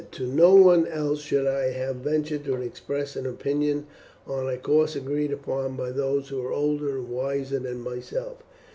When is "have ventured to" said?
1.73-2.59